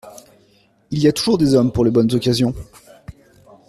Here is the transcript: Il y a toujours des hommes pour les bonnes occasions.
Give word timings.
Il 0.89 0.97
y 0.97 1.07
a 1.07 1.11
toujours 1.11 1.37
des 1.37 1.53
hommes 1.53 1.71
pour 1.71 1.85
les 1.85 1.91
bonnes 1.91 2.11
occasions. 2.15 2.55